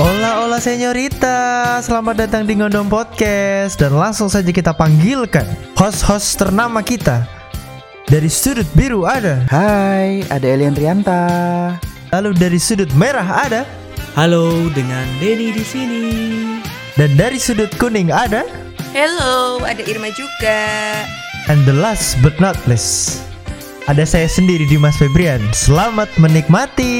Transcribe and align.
Hola 0.00 0.40
hola 0.40 0.56
senyorita, 0.56 1.76
selamat 1.84 2.24
datang 2.24 2.48
di 2.48 2.56
Ngondong 2.56 2.88
Podcast. 2.88 3.76
Dan 3.76 4.00
langsung 4.00 4.32
saja 4.32 4.48
kita 4.48 4.72
panggilkan 4.72 5.44
host-host 5.76 6.40
ternama 6.40 6.80
kita. 6.80 7.28
Dari 8.08 8.32
sudut 8.32 8.64
biru 8.72 9.04
ada. 9.04 9.44
Hai, 9.52 10.24
ada 10.32 10.46
Elian 10.48 10.72
Rianta. 10.72 11.28
Lalu 12.16 12.32
dari 12.32 12.56
sudut 12.56 12.88
merah 12.96 13.44
ada. 13.44 13.68
Halo, 14.16 14.72
dengan 14.72 15.04
Denny 15.20 15.52
di 15.52 15.60
sini. 15.60 16.04
Dan 16.96 17.20
dari 17.20 17.36
sudut 17.36 17.68
kuning 17.76 18.08
ada. 18.08 18.48
Hello, 18.96 19.60
ada 19.60 19.84
Irma 19.84 20.08
juga. 20.16 20.64
And 21.52 21.68
the 21.68 21.76
last 21.76 22.16
but 22.24 22.40
not 22.40 22.56
least 22.64 23.20
Ada 23.84 24.08
saya 24.08 24.32
sendiri 24.32 24.64
Dimas 24.64 24.96
Febrian. 24.96 25.44
Selamat 25.52 26.08
menikmati 26.16 26.96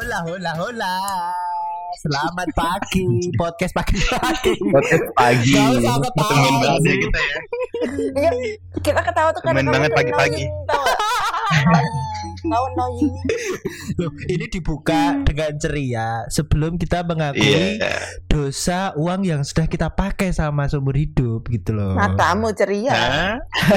Hola 0.00 0.24
hola 0.24 0.52
hola 0.56 0.96
Selamat 2.00 2.48
pagi 2.56 3.04
Podcast 3.36 3.76
pagi-pagi 3.76 4.56
Podcast 4.72 5.04
pagi. 5.12 5.52
Gak 5.52 5.76
usah 5.76 5.96
ketawa 6.00 6.40
Temen 6.40 6.56
banget 6.56 6.80
ya 6.88 6.96
kita 7.04 7.20
ya. 7.20 7.36
Iya, 8.16 8.30
kita 8.80 9.00
ketawa 9.04 9.28
tuh 9.36 9.42
karena 9.44 9.68
banget 9.68 9.92
pagi-pagi. 9.92 10.44
Tahu 12.40 12.64
annoying. 12.72 13.12
Loh, 14.00 14.12
Ini 14.24 14.48
dibuka 14.48 15.20
dengan 15.20 15.52
ceria 15.60 16.24
Sebelum 16.32 16.80
kita 16.80 17.04
mengakui 17.04 17.76
Iya. 17.76 18.00
dosa 18.24 18.96
uang 18.96 19.28
yang 19.28 19.44
sudah 19.44 19.68
kita 19.68 19.92
pakai 19.92 20.32
sama 20.32 20.64
seumur 20.64 20.96
hidup 20.96 21.44
gitu 21.52 21.76
loh. 21.76 21.92
Matamu 21.92 22.56
ceria. 22.56 22.88
Hah? 22.88 23.32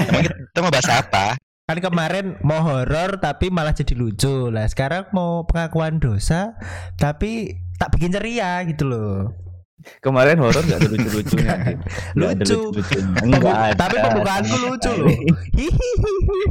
Emang 0.07 0.23
kita 0.23 0.59
mau 0.63 0.71
bahas 0.71 0.87
apa? 0.87 1.35
Kan 1.63 1.79
kemarin 1.79 2.35
mau 2.43 2.59
horor 2.59 3.23
tapi 3.23 3.47
malah 3.47 3.71
jadi 3.71 3.95
lucu. 3.95 4.51
Lah 4.51 4.67
sekarang 4.67 5.07
mau 5.15 5.47
pengakuan 5.47 5.95
dosa 5.95 6.59
tapi 6.99 7.55
tak 7.79 7.95
bikin 7.95 8.11
ceria 8.11 8.59
gitu 8.67 8.83
loh. 8.83 9.31
Kemarin 10.03 10.43
horor 10.43 10.59
gak 10.59 10.83
ada 10.83 10.91
lucu-lucunya. 10.91 11.79
Lucu. 12.19 12.75
Enggak 13.23 13.55
ada. 13.55 13.79
tapi 13.79 13.95
pembukaanku 13.95 14.55
lucu 14.59 14.91
loh. 14.91 15.15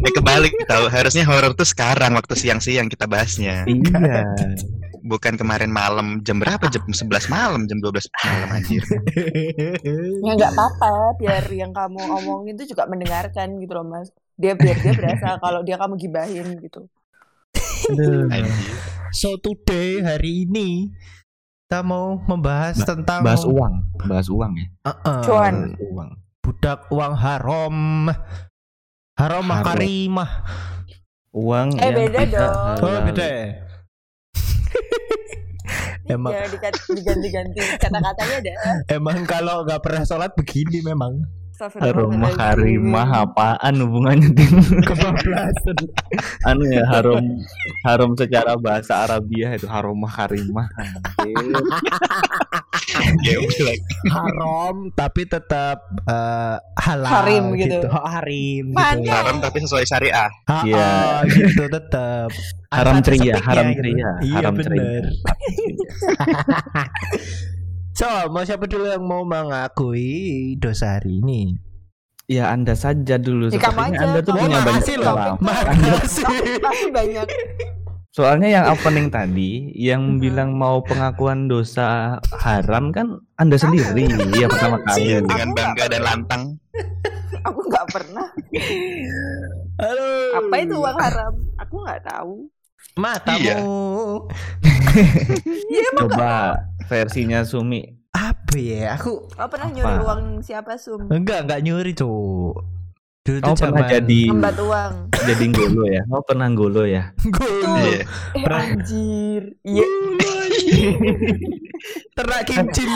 Eh 0.01 0.13
kebalik 0.17 0.53
tahu 0.65 0.89
harusnya 0.89 1.29
horor 1.29 1.53
tuh 1.53 1.69
sekarang 1.69 2.17
waktu 2.17 2.33
siang-siang 2.33 2.89
kita 2.89 3.05
bahasnya. 3.05 3.69
Iya. 3.69 4.25
Bukan 5.05 5.37
kemarin 5.37 5.69
malam 5.69 6.25
jam 6.25 6.41
berapa? 6.41 6.73
Jam 6.73 6.89
11 6.89 7.29
malam, 7.29 7.69
jam 7.69 7.85
12 7.85 8.01
malam 8.17 8.49
anjir. 8.49 8.81
Ya 10.25 10.33
nggak 10.41 10.53
apa-apa, 10.57 11.21
biar 11.21 11.45
yang 11.53 11.77
kamu 11.77 12.01
omongin 12.01 12.57
tuh 12.57 12.65
juga 12.65 12.89
mendengarkan 12.89 13.61
gitu 13.61 13.77
loh 13.77 13.85
mas. 13.85 14.09
Dia 14.35 14.53
biar 14.53 14.77
dia 14.77 14.93
berasa 14.93 15.37
kalau 15.39 15.61
dia 15.63 15.77
kamu 15.77 15.95
gibahin 15.97 16.47
gitu. 16.59 16.89
So 19.13 19.37
today 19.37 20.01
hari 20.01 20.47
ini 20.47 20.89
kita 21.67 21.81
mau 21.81 22.17
membahas 22.19 22.81
Ba- 22.81 22.89
tentang 22.89 23.21
Bahas 23.23 23.45
uang, 23.45 23.75
bahas 23.99 24.29
uang 24.29 24.53
ya. 24.57 24.67
Uh-uh. 24.85 25.21
Cuan. 25.21 25.55
Bahas 25.69 25.83
uang. 25.83 26.11
budak 26.43 26.81
uang 26.89 27.15
haram. 27.15 27.77
Haram 29.13 29.45
Haram. 29.45 29.45
makarimah. 29.45 30.31
Uang 31.31 31.77
Eh, 31.77 31.83
yang 31.83 31.97
beda 32.09 32.21
dong. 32.27 32.77
Oh, 32.83 32.99
beda 33.05 33.25
ya? 33.25 33.45
Emang 36.13 36.33
Ya 36.35 36.45
diganti-ganti 36.89 37.31
kata-katanya 37.79 38.37
ada. 38.39 38.53
emang 38.91 39.23
kalau 39.25 39.63
nggak 39.63 39.81
pernah 39.81 40.03
sholat 40.03 40.33
begini 40.33 40.81
memang. 40.83 41.25
Harum 41.63 42.19
harimah 42.19 43.09
apaan 43.23 43.75
hubungannya 43.87 44.35
dengan 44.35 44.83
Kebablasan. 44.83 45.79
anu 46.43 46.67
ya 46.67 46.83
harum 46.91 47.23
harum 47.87 48.11
secara 48.19 48.59
bahasa 48.59 49.07
Arabiah 49.07 49.55
itu 49.55 49.71
harum 49.71 50.03
harimah. 50.03 50.67
Ya 53.23 53.39
haram 54.11 54.91
tapi 54.93 55.23
tetap 55.25 55.79
eh, 56.09 56.57
halal 56.83 57.11
Harim 57.23 57.45
gitu. 57.55 57.87
Oh, 57.87 58.09
harim 58.11 58.75
gitu. 58.75 59.11
Haram 59.11 59.37
tapi 59.39 59.63
sesuai 59.63 59.85
syariah. 59.87 60.31
Iya. 60.67 61.23
gitu 61.31 61.71
tetap. 61.71 62.31
Haram 62.73 63.05
ceria, 63.05 63.37
sepiknya 63.37 63.45
haram 63.45 63.67
gitu. 63.69 63.79
ceria, 63.85 64.11
Iya 64.25 64.37
haram 64.41 64.53
bener. 64.57 65.03
So, 68.03 68.11
mau 68.35 68.43
siapa 68.43 68.67
dulu 68.67 68.91
yang 68.91 69.07
mau 69.07 69.23
mengakui 69.23 70.59
dosa 70.59 70.99
hari 70.99 71.23
ini? 71.23 71.55
Ya 72.27 72.51
Anda 72.51 72.75
saja 72.75 73.15
dulu 73.15 73.47
Ya, 73.47 73.63
Sepertinya 73.63 73.95
aja, 73.95 74.05
Anda 74.11 74.21
tuh 74.27 74.33
punya 74.35 74.43
Oh, 74.43 74.51
banyak 74.67 74.75
makasih. 74.75 74.97
Makasih. 75.39 76.25
Banyak. 76.91 77.27
Soalnya 78.11 78.49
yang 78.51 78.65
opening 78.75 79.07
tadi 79.07 79.71
yang 79.79 80.19
bilang 80.19 80.59
mau 80.59 80.83
pengakuan 80.83 81.47
dosa 81.47 82.19
haram 82.43 82.91
kan 82.91 83.23
Anda 83.39 83.55
sendiri 83.55 84.11
ya 84.35 84.51
pertama 84.51 84.83
kali. 84.83 85.23
Dengan 85.23 85.55
Aku 85.55 85.59
bangga 85.63 85.85
dan 85.87 86.03
lantang. 86.03 86.43
Aku 87.47 87.61
nggak 87.71 87.87
pernah. 87.87 88.27
Halo. 89.79 90.11
Apa 90.43 90.55
itu 90.59 90.75
uang 90.75 90.99
haram? 90.99 91.35
Aku 91.55 91.75
nggak 91.87 92.03
tahu. 92.03 92.51
Matamu. 92.99 93.39
Iya. 93.39 93.57
Iya 95.73 95.89
Coba 95.97 96.53
versinya 96.85 97.43
Sumi. 97.43 97.83
Apa 98.11 98.55
ya? 98.55 98.95
Aku 98.95 99.27
Kau 99.27 99.47
pernah 99.47 99.67
Apa? 99.67 99.75
nyuri 99.75 99.95
uang 100.01 100.21
siapa 100.41 100.77
Sum? 100.77 101.09
enggak 101.09 101.45
enggak 101.45 101.61
nyuri, 101.61 101.93
Cuk. 101.93 102.55
Dulu 103.23 103.39
Kamu 103.39 103.49
tuh 103.49 103.57
pernah 103.63 103.79
zaman- 103.79 103.93
jadi 103.95 104.21
Embat 104.29 104.57
uang. 104.59 104.93
jadi 105.15 105.45
ngolo 105.49 105.83
ya? 105.87 106.03
Kamu 106.05 106.23
pernah 106.25 106.47
ngolo 106.49 106.83
ya? 106.85 107.03
Gol. 107.25 107.79
Iya. 107.79 108.01
Eh 108.35 108.37
Pernah. 108.37 108.63
anjir. 108.67 109.43
Iya. 109.63 109.87
Ternak 112.13 112.41
kincin. 112.45 112.89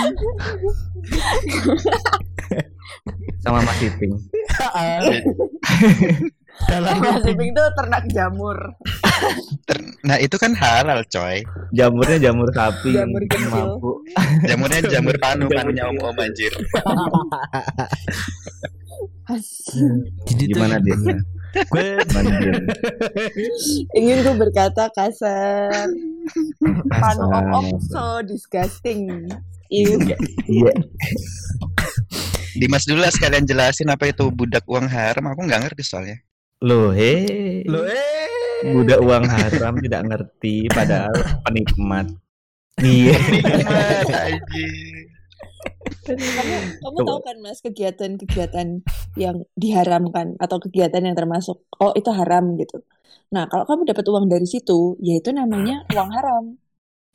Sama 3.40 3.62
Mas 3.62 3.78
Iping. 3.80 4.12
Dalam. 6.64 6.96
Iping 7.22 7.52
tuh 7.52 7.66
ternak 7.76 8.04
jamur. 8.10 8.56
Ter- 9.68 9.84
Nah, 10.06 10.16
itu 10.16 10.38
kan 10.38 10.54
halal, 10.54 11.02
coy. 11.06 11.42
Jamurnya 11.74 12.18
jamur 12.22 12.46
sapi 12.54 12.94
Jamur 12.94 13.22
kecil. 13.26 13.50
mabuk. 13.50 13.98
Jamurnya 14.46 14.80
jamur 14.86 15.14
panu, 15.18 15.50
panunya 15.50 15.84
om-om 15.90 16.14
anjir. 16.16 16.52
Jadi 20.26 20.42
tuh 20.46 20.50
Gimana 20.54 20.78
dia? 20.78 20.94
gue? 20.94 21.16
Ingin 23.98 24.16
gue 24.22 24.36
berkata 24.38 24.86
kasar. 24.92 25.90
Panu 26.86 27.24
om 27.26 27.46
om 27.50 27.66
so 27.82 28.22
disgusting. 28.22 29.26
Iu. 29.66 29.98
Iya. 30.46 30.72
Dimas 32.54 32.86
dulu 32.86 33.02
lah 33.02 33.10
sekalian 33.10 33.42
jelasin 33.42 33.90
apa 33.90 34.06
itu 34.06 34.30
budak 34.30 34.62
uang 34.70 34.86
haram. 34.86 35.26
Aku 35.34 35.42
nggak 35.42 35.66
ngerti 35.66 35.82
soalnya. 35.82 36.22
Loh, 36.64 36.88
he. 36.88 37.60
lo 37.68 37.84
eh 37.84 38.64
Budak 38.64 39.04
uang 39.04 39.28
haram 39.28 39.76
tidak 39.84 40.02
ngerti 40.08 40.64
padahal 40.72 41.12
penikmat. 41.44 42.08
Iya. 42.80 43.20
Anjir. 44.08 44.72
Kamu 46.06 46.56
kamu 46.80 46.98
tahu 47.04 47.20
kan 47.20 47.36
Mas 47.44 47.60
kegiatan-kegiatan 47.60 48.80
yang 49.20 49.36
diharamkan 49.52 50.40
atau 50.40 50.56
kegiatan 50.56 51.04
yang 51.04 51.12
termasuk 51.12 51.60
oh 51.76 51.92
itu 51.92 52.08
haram 52.08 52.56
gitu. 52.56 52.80
Nah, 53.34 53.44
kalau 53.52 53.68
kamu 53.68 53.92
dapat 53.92 54.04
uang 54.08 54.26
dari 54.30 54.48
situ, 54.48 54.96
ya 55.04 55.20
itu 55.20 55.34
namanya 55.36 55.84
uang 55.92 56.10
haram. 56.14 56.44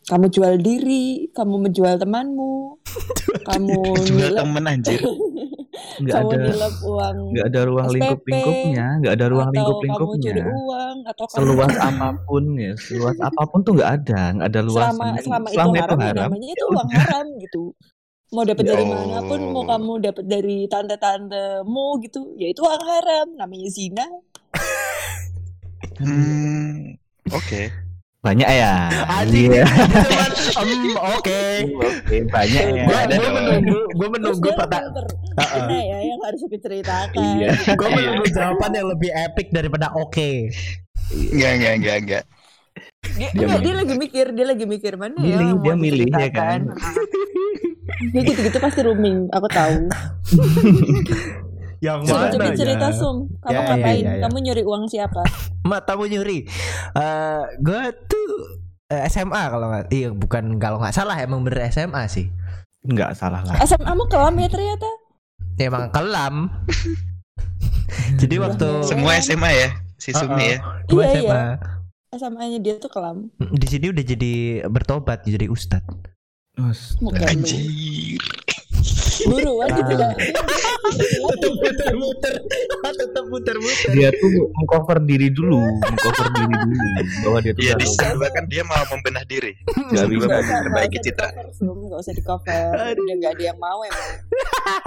Kamu 0.06 0.30
jual 0.30 0.62
diri, 0.62 1.30
kamu 1.34 1.69
menjual 1.69 1.97
temanmu, 1.97 2.77
kamu 3.50 3.80
Jual 4.06 4.33
temen 4.38 4.63
anjir. 4.69 5.01
Enggak 5.71 6.15
kamu 6.19 6.31
ada 6.35 6.68
uang 6.83 7.18
enggak 7.31 7.45
ada 7.47 7.62
ruang 7.63 7.88
SPP, 7.88 7.95
lingkup-lingkupnya, 7.95 8.85
enggak 9.00 9.13
ada 9.15 9.25
ruang 9.31 9.50
lingkup-lingkupnya. 9.56 10.33
curi 10.35 10.41
uang 10.51 10.97
atau 11.07 11.25
kamu 11.31 11.38
Seluas 11.39 11.73
apa 11.88 12.07
pun 12.27 12.44
ya, 12.59 12.73
seluas 12.75 13.18
apa 13.23 13.41
pun 13.47 13.59
tuh 13.63 13.71
enggak 13.79 13.91
ada, 14.03 14.21
enggak 14.35 14.50
ada 14.51 14.62
luas. 14.68 14.83
selama 14.91 15.06
selama 15.47 15.47
itu 15.47 15.79
haram, 15.79 16.00
ya 16.00 16.12
namanya 16.27 16.47
itu 16.51 16.65
uang 16.68 16.89
haram 16.91 17.25
gitu. 17.39 17.63
Mau 18.31 18.44
dapat 18.47 18.63
dari 18.63 18.83
Oh. 18.83 18.88
mana 18.95 19.19
pun, 19.27 19.39
mau 19.51 19.63
kamu 19.68 19.94
dapat 20.07 20.25
dari 20.27 20.57
tante-tantemu 20.71 21.85
gitu, 22.07 22.21
ya 22.39 22.47
itu 22.47 22.62
uang 22.63 22.83
haram, 22.88 23.27
namanya 23.35 23.67
zina. 23.71 24.07
Hmm, 26.00 26.95
oke. 27.29 27.90
Banyak 28.21 28.50
ya. 28.53 28.73
Anjing 29.09 29.50
Iya. 29.50 29.65
cuman 29.65 30.31
em, 30.62 30.94
oke. 31.18 31.41
Oke, 31.73 32.18
banyak 32.29 32.63
ya. 32.69 32.83
Gue 32.85 33.29
menunggu, 33.33 33.77
gue 33.97 34.07
menunggu 34.13 34.45
dia 34.45 34.53
pertanyaan. 34.53 34.94
mana 35.41 35.77
ya 35.81 35.97
yang 36.06 36.21
harus 36.21 36.41
aku 36.45 36.57
ceritakan? 36.62 37.18
Iya. 37.18 37.50
Gue 37.73 37.89
menunggu 37.89 38.25
jawaban 38.29 38.71
yang 38.77 38.88
lebih 38.94 39.09
epic 39.09 39.47
daripada 39.50 39.89
oke. 39.97 40.29
Enggak, 41.09 41.51
enggak, 41.57 41.73
enggak, 41.81 41.95
enggak. 41.97 42.23
Dia, 43.18 43.29
Dia 43.33 43.45
enggak, 43.50 43.59
dia 43.65 43.73
lagi 43.73 43.94
mikir, 43.97 44.25
dia 44.38 44.45
lagi 44.45 44.65
mikir 44.69 44.94
mana 44.95 45.17
ya 45.17 45.25
Milih, 45.25 45.41
yang 45.41 45.59
dia 45.65 45.74
mau 45.74 45.81
milih, 45.81 46.06
ya 46.06 46.29
diceritakan. 46.29 46.59
Ya 48.01 48.25
gitu-gitu 48.25 48.57
pasti 48.57 48.81
rooming, 48.81 49.29
aku 49.29 49.45
tahu. 49.51 49.77
Yang 51.81 52.13
Coba 52.13 52.18
mana 52.22 52.30
coba 52.30 52.45
ya? 52.45 52.54
cerita 52.54 52.88
Sum, 52.94 53.18
kamu 53.42 53.50
Ya, 53.50 53.57
ya, 53.57 53.66
ngapain? 53.74 54.04
ya, 54.06 54.12
ya. 54.13 54.22
Kamu 54.30 54.38
nyuri 54.45 54.63
uang 54.69 54.83
siapa? 54.86 55.22
Mak 55.66 55.81
tamu 55.89 56.06
nyuri. 56.06 56.45
Eh 56.94 57.42
gue 57.57 57.81
tuh 58.06 58.25
eh, 58.94 59.01
SMA 59.10 59.42
kalau 59.50 59.66
nggak 59.74 59.89
iya 59.89 60.10
bukan 60.13 60.62
kalau 60.62 60.78
nggak 60.78 60.94
salah 60.94 61.18
emang 61.18 61.42
bener 61.42 61.66
SMA 61.74 62.06
sih. 62.06 62.30
Nggak 62.86 63.18
salah 63.18 63.42
lah. 63.42 63.57
SMA 63.66 63.92
mu 63.98 64.06
kelam 64.06 64.38
ya 64.38 64.45
ternyata. 64.45 64.89
Ya, 65.57 65.74
emang 65.74 65.89
kelam. 65.89 66.54
Jadi 68.22 68.36
waktu 68.38 68.68
Semua 68.86 69.18
SMA 69.18 69.50
ya, 69.51 69.69
si 69.98 70.13
Sumi 70.13 70.56
ya. 70.56 70.57
Iya, 70.88 71.06
SMA. 71.18 71.44
SMA-nya 72.12 72.60
dia 72.60 72.75
tuh 72.75 72.92
kelam. 72.92 73.31
Di 73.39 73.68
sini 73.72 73.88
udah 73.88 74.04
jadi 74.04 74.34
bertobat 74.68 75.24
jadi 75.24 75.48
ustad. 75.48 75.80
Lu. 76.60 77.07
Anjir. 77.16 78.19
Buruan 79.24 79.69
gitu 79.72 79.94
kan. 79.94 80.13
muter-muter, 81.31 82.36
tetap 82.92 83.24
muter-muter. 83.28 83.89
Dia 83.92 84.10
tuh 84.12 84.30
mengcover 84.51 84.98
diri 85.01 85.30
dulu, 85.30 85.62
mengcover 85.80 86.28
diri 86.31 86.56
dulu 86.57 86.88
bahwa 87.22 87.38
dia 87.39 87.51
tuh 87.51 87.62
Iya 87.62 87.74
di 87.74 87.78
baru- 87.80 87.92
season 87.92 88.13
dua 88.16 88.30
kan 88.30 88.44
dia 88.45 88.63
mau 88.63 88.83
membenah 88.88 89.24
diri. 89.24 89.51
Nggak 89.63 90.06
bisa. 90.07 90.25
memperbaiki 90.28 90.98
citra. 91.00 91.28
Sum. 91.54 91.78
Nggak 91.80 92.00
usah 92.00 92.13
di 92.13 92.24
cover. 92.24 92.72
Udah 92.74 93.16
nggak 93.16 93.31
ada 93.31 93.44
yang 93.44 93.57
mau 93.57 93.80
emang. 93.81 94.10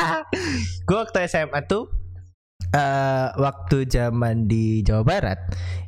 gue 0.87 0.97
waktu 0.97 1.19
SMA 1.25 1.61
tuh 1.65 1.89
eh 2.71 3.29
waktu 3.37 3.87
zaman 3.87 4.45
di 4.45 4.83
Jawa 4.83 5.03
Barat 5.03 5.39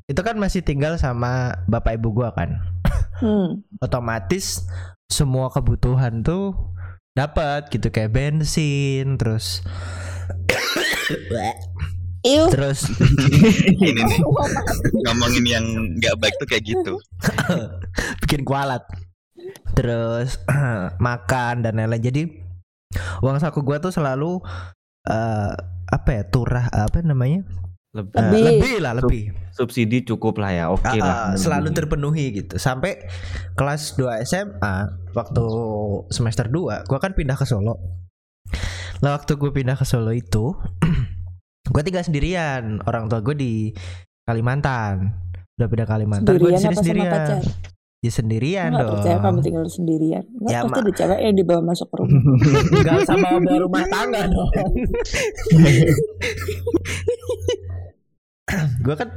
itu 0.05 0.20
kan 0.20 0.37
masih 0.37 0.62
tinggal 0.62 0.94
sama 0.94 1.50
bapak 1.67 1.99
ibu 1.99 2.12
gua 2.12 2.31
kan 2.31 2.62
Hmm. 3.17 3.64
otomatis 3.81 4.61
semua 5.06 5.49
kebutuhan 5.49 6.20
tuh 6.20 6.52
dapat 7.16 7.72
gitu 7.72 7.88
kayak 7.88 8.12
bensin 8.12 9.16
terus 9.16 9.64
Iu. 12.26 12.50
terus 12.50 12.90
Ini 13.80 14.02
nih 14.02 14.20
ngomongin 15.06 15.44
yang 15.46 15.66
nggak 15.96 16.18
baik 16.18 16.34
tuh 16.42 16.48
kayak 16.50 16.64
gitu. 16.66 16.98
bikin 18.26 18.42
kualat 18.42 18.82
terus 19.78 20.42
makan 21.06 21.62
dan 21.62 21.78
lain-lain 21.78 22.02
jadi 22.02 22.22
uang 23.22 23.38
saku 23.38 23.62
gua 23.62 23.78
tuh 23.78 23.94
selalu 23.94 24.42
eh 25.06 25.54
apa 25.86 26.08
ya 26.10 26.22
turah 26.26 26.66
apa 26.68 26.98
namanya 27.06 27.46
Lebih- 27.96 28.12
Lebih. 28.12 28.44
lebih 28.44 28.76
lah 28.78 28.93
lebih 28.94 29.22
subsidi 29.50 30.02
cukup 30.02 30.37
lah 30.37 30.50
ya, 30.50 30.64
oke 30.69 30.84
Ah, 30.84 30.94
lah. 30.94 31.08
ah, 31.08 31.28
selalu 31.34 31.72
terpenuhi 31.72 32.25
gitu 32.34 32.54
sampai 32.56 32.96
kelas 33.52 33.94
2 33.94 34.22
SMA 34.22 34.75
waktu 35.10 35.43
semester 36.08 36.44
2 36.44 36.84
gua 36.84 36.98
kan 36.98 37.10
pindah 37.10 37.34
ke 37.34 37.43
Solo 37.43 37.75
lah 38.96 39.12
waktu 39.12 39.34
gue 39.34 39.50
pindah 39.50 39.75
ke 39.75 39.82
Solo 39.82 40.10
itu 40.10 40.54
gue 41.66 41.81
tinggal 41.82 42.00
sendirian 42.00 42.78
orang 42.82 43.06
tua 43.06 43.20
gue 43.20 43.32
di 43.32 43.52
Kalimantan 44.22 45.10
udah 45.54 45.66
pindah 45.66 45.87
Kalimantan 45.87 46.31
gue 46.31 46.38
di 46.38 46.46
Sendirian 46.52 46.54
sini 46.54 46.62
apa 46.62 46.70
sama 46.70 46.82
sendirian 46.82 47.10
pacar? 47.10 47.42
ya 47.96 48.12
sendirian 48.12 48.69
Nggak 48.70 48.82
dong 48.82 48.92
percaya 48.94 49.16
kamu 49.19 49.38
tinggal 49.40 49.64
sendirian. 49.66 50.22
Nggak, 50.31 50.46
Ya, 50.46 50.58
pasti 50.62 50.78
ada 50.78 50.92
cewek 50.94 51.19
yang 51.19 51.34
dibawa 51.34 51.60
masuk 51.64 51.87
ke 51.88 51.94
rumah. 51.96 52.20
Enggak 52.76 52.99
sama 53.02 53.26
bawa 53.34 53.56
rumah 53.58 53.82
tangga 53.88 54.20
dong 54.28 54.50
gue 58.84 58.94
kan 58.94 59.08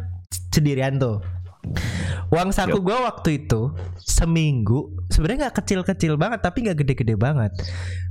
sendirian 0.54 0.98
tuh. 0.98 1.22
Uang 2.30 2.56
saku 2.56 2.80
gue 2.80 2.98
waktu 2.98 3.46
itu 3.46 3.74
seminggu 4.00 4.96
sebenarnya 5.12 5.50
nggak 5.50 5.58
kecil-kecil 5.62 6.16
banget 6.16 6.40
tapi 6.46 6.66
nggak 6.66 6.78
gede-gede 6.86 7.16
banget. 7.20 7.52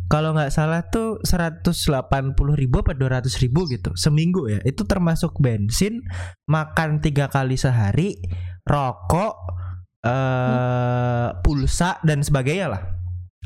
Kalau 0.09 0.33
nggak 0.33 0.53
salah 0.53 0.89
tuh 0.89 1.21
180 1.21 1.61
ribu 2.57 2.81
apa 2.81 2.97
200 2.97 3.29
ribu 3.45 3.69
gitu 3.69 3.93
seminggu 3.97 4.49
ya. 4.49 4.61
Itu 4.65 4.85
termasuk 4.85 5.37
bensin 5.41 6.05
makan 6.49 7.01
tiga 7.01 7.29
kali 7.29 7.57
sehari 7.57 8.19
rokok 8.65 9.35
eh 10.07 11.29
pulsa 11.43 11.99
dan 12.05 12.23
sebagainya 12.23 12.67
lah. 12.73 12.83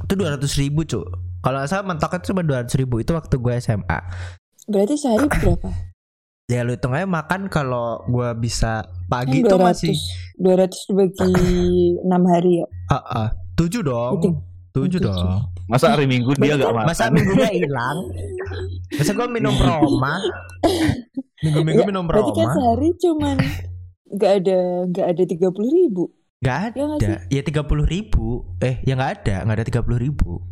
Itu 0.02 0.18
200 0.18 0.44
ribu 0.60 0.82
cu. 0.84 1.00
Kalau 1.42 1.56
nggak 1.58 1.70
salah 1.70 1.84
mentoknya 1.86 2.20
cuma 2.22 2.42
200 2.46 2.80
ribu 2.80 3.02
itu 3.02 3.10
waktu 3.18 3.34
gue 3.34 3.54
SMA 3.58 3.98
Berarti 4.70 4.94
sehari 4.94 5.26
berapa? 5.26 5.91
Ya 6.52 6.60
lu 6.62 6.76
hitung 6.76 6.92
aja 6.92 7.08
makan 7.08 7.48
kalau 7.48 8.04
gue 8.04 8.28
bisa 8.36 8.84
pagi 9.08 9.40
tuh 9.40 9.56
masih 9.56 9.96
200 10.36 10.68
dibagi 10.88 11.32
6 12.04 12.12
hari 12.28 12.52
ya. 12.60 12.66
ah 12.88 12.96
ah, 13.00 13.28
tujuh 13.54 13.80
dong. 13.80 14.20
Hitung. 14.20 14.36
tujuh 14.72 15.00
Tujuh. 15.00 15.08
dong. 15.08 15.48
Masa 15.64 15.92
hari 15.92 16.04
Minggu 16.04 16.36
dia 16.36 16.56
nggak 16.56 16.68
makan? 16.70 16.86
masa 16.86 17.08
minggunya 17.08 17.48
hilang? 17.48 17.98
Masa 18.92 19.10
gue 19.12 19.26
minum 19.26 19.54
proma 19.56 20.20
minggu-minggu 21.40 21.82
Ya, 21.82 21.88
minum 21.88 22.04
Berarti 22.04 22.30
kan 22.34 22.48
sehari 22.52 22.88
cuman 22.98 23.36
nggak 24.12 24.32
ada 24.44 24.58
nggak 24.92 25.06
ada 25.08 25.22
tiga 25.24 25.48
puluh 25.48 25.70
ribu. 25.72 26.04
Gak 26.42 26.74
Ya 26.74 26.82
nggak 26.84 26.98
ada. 27.00 27.14
ya 27.30 27.40
tiga 27.40 27.62
puluh 27.62 27.86
ribu. 27.86 28.44
Eh 28.60 28.82
ya 28.82 28.92
nggak 28.92 29.12
ada. 29.22 29.36
Nggak 29.46 29.56
ada 29.56 29.66
tiga 29.66 29.80
puluh 29.80 29.98
ribu 29.98 30.42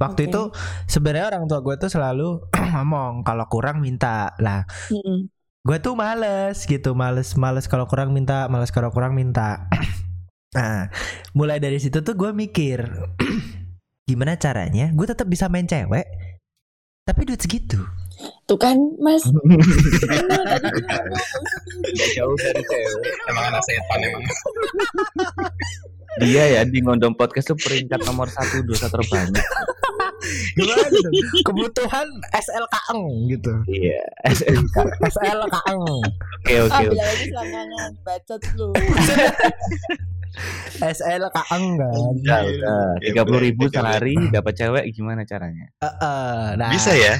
waktu 0.00 0.26
Oke. 0.26 0.30
itu 0.30 0.42
sebenarnya 0.90 1.30
orang 1.34 1.44
tua 1.50 1.60
gue 1.60 1.74
tuh 1.78 1.90
selalu 1.90 2.48
ngomong 2.74 3.22
kalau 3.26 3.46
kurang 3.50 3.80
minta 3.82 4.34
lah 4.40 4.66
Mm-mm. 4.90 5.30
gue 5.64 5.76
tuh 5.80 5.94
males 5.96 6.64
gitu 6.64 6.92
males 6.92 7.34
males 7.38 7.66
kalau 7.66 7.88
kurang 7.88 8.12
minta 8.12 8.46
males 8.52 8.70
kalau 8.74 8.90
kurang 8.90 9.16
minta 9.16 9.68
nah 10.56 10.88
mulai 11.34 11.58
dari 11.58 11.78
situ 11.82 12.00
tuh 12.02 12.14
gue 12.14 12.30
mikir 12.30 12.84
gimana 14.08 14.36
caranya 14.36 14.92
gue 14.92 15.06
tetap 15.08 15.26
bisa 15.26 15.48
main 15.48 15.66
cewek 15.66 16.04
tapi 17.04 17.20
duit 17.28 17.40
segitu 17.40 17.80
Tuh 18.44 18.58
kan 18.60 18.76
Mas. 19.00 19.24
Bener, 19.34 20.42
tadi 20.46 20.68
tuh 20.68 20.84
ngomong. 20.84 21.22
Nggak 21.82 22.10
jauh 22.16 22.36
dari 22.36 22.62
cewek. 22.62 23.12
Emang 23.32 23.44
anak 23.52 23.62
setan 23.64 23.98
emang. 24.04 24.24
Dia 26.20 26.44
ya 26.60 26.62
di 26.68 26.78
ngondong 26.84 27.16
podcast 27.16 27.52
tuh 27.52 27.58
peringkat 27.58 28.04
nomor 28.04 28.28
satu 28.30 28.62
dosa 28.62 28.86
terbanyak. 28.92 29.44
Gimana 30.54 30.86
tuh? 30.88 31.10
kebutuhan 31.42 32.06
SLK 32.32 32.74
eng 32.92 33.02
gitu 33.28 33.52
Iya. 33.68 34.02
SMK. 34.30 34.76
SLK 35.10 35.56
eng 35.70 35.84
Oke 36.44 36.54
oke. 36.60 36.74
Ah, 36.74 36.82
lagi 36.84 37.24
selangkangan. 37.30 37.90
Bacot 38.04 38.42
lu. 38.56 38.68
SLK 40.94 41.36
eng 41.54 41.66
kan 41.78 41.92
Udah, 41.94 42.40
udah. 42.42 42.84
Tiga 43.00 43.22
puluh 43.22 43.40
ribu 43.42 43.70
sehari 43.70 44.14
dapat 44.28 44.52
cewek 44.58 44.84
gimana 44.90 45.22
caranya? 45.22 45.70
Eh, 45.78 45.86
eh, 45.86 46.44
nah, 46.58 46.70
Bisa 46.74 46.92
ya? 46.92 47.14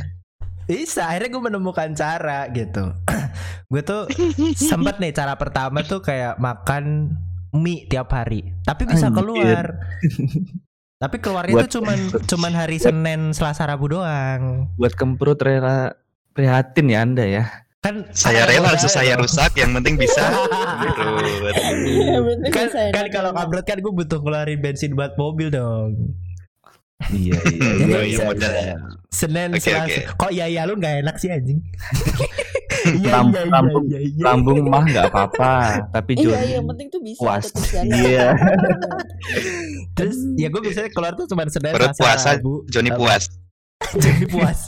Bisa, 0.65 1.13
akhirnya 1.13 1.29
gue 1.29 1.43
menemukan 1.45 1.93
cara 1.93 2.49
gitu. 2.51 2.89
gue 3.73 3.83
tuh 3.85 4.09
sempet 4.71 4.97
nih 4.97 5.13
cara 5.13 5.37
pertama 5.37 5.85
tuh 5.85 6.01
kayak 6.01 6.41
makan 6.41 7.15
mie 7.55 7.87
tiap 7.87 8.11
hari, 8.11 8.51
tapi 8.67 8.83
bisa 8.89 9.13
keluar. 9.15 9.77
tapi 10.97 11.17
keluarnya 11.19 11.55
Buat- 11.55 11.67
tuh 11.67 11.73
cuman 11.79 11.99
cuman 12.31 12.53
hari 12.53 12.77
buat- 12.77 12.87
Senin, 12.87 13.21
Selasa, 13.31 13.65
Rabu 13.65 13.91
doang. 13.91 14.71
Buat 14.75 14.95
kemprut 14.95 15.39
rela 15.39 15.93
prihatin 16.33 16.87
ya 16.87 16.99
anda 17.01 17.23
ya. 17.23 17.45
Kan 17.79 18.09
Saya 18.11 18.49
rela 18.49 18.73
susah 18.75 18.89
saya 18.97 19.13
dong. 19.15 19.29
rusak, 19.29 19.53
yang 19.55 19.75
penting 19.75 19.95
bisa. 19.95 20.25
Gitu. 20.85 21.05
Kan, 22.49 22.67
bisa 22.67 22.81
kan 22.91 23.07
kalau 23.09 23.31
enak. 23.31 23.39
kabrut 23.39 23.65
kan 23.65 23.79
gue 23.79 23.93
butuh 23.93 24.19
keluarin 24.19 24.59
bensin 24.59 24.93
buat 24.93 25.13
mobil 25.15 25.49
dong. 25.49 26.17
Iya 27.07 27.37
iya. 27.45 27.71
Jadi 27.77 27.85
Iya, 27.93 27.99
bisa, 28.01 28.23
modal. 28.25 28.49
bisa. 28.49 28.75
Senin, 29.11 29.49
Selasa. 29.55 30.01
Kok 30.17 30.33
ya 30.33 30.47
ya 30.47 30.65
lu 30.65 30.75
nggak 30.75 31.05
enak 31.05 31.17
sih 31.19 31.29
anjing? 31.29 31.61
Iya 32.95 33.11
Lamb- 33.11 33.31
iya 33.31 33.41
iya 33.41 33.51
lambung- 33.51 33.87
iya. 33.87 34.01
iya. 34.01 34.23
Lambung 34.23 34.59
mah 34.65 34.85
nggak 34.85 35.05
apa-apa, 35.09 35.53
tapi 35.91 36.13
Iya, 36.15 36.25
Joni 36.31 36.49
yang 36.53 36.67
penting 36.69 36.89
tuh 36.89 37.01
bisa 37.01 37.19
puas. 37.19 37.45
Iya. 37.75 38.27
Terus 39.97 40.17
ya 40.35 40.49
gue 40.49 40.61
biasanya 40.61 40.91
keluar 40.91 41.13
tuh 41.15 41.25
cuma 41.25 41.47
Senin, 41.47 41.73
Perut 41.73 41.93
Selasa, 41.93 42.03
puasa, 42.03 42.29
Rabu. 42.35 42.55
Joni 42.67 42.91
puas. 42.91 43.25
jadi 43.95 44.25
puas 44.27 44.59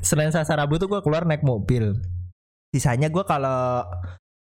Senin 0.00 0.30
Selasa 0.30 0.54
Rabu 0.54 0.76
tuh 0.76 0.86
gue 0.86 1.00
keluar 1.00 1.24
naik 1.24 1.42
mobil 1.42 1.96
sisanya 2.70 3.08
gue 3.08 3.22
kalau 3.22 3.82